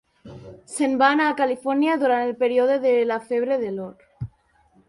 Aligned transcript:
Se'n 0.75 0.95
va 1.01 1.09
anar 1.15 1.27
a 1.33 1.35
Califòrnia 1.41 1.97
durant 2.05 2.25
el 2.31 2.33
període 2.41 2.81
de 2.87 2.95
la 3.13 3.19
febre 3.29 3.63
de 3.67 3.73
l'or. 3.77 4.29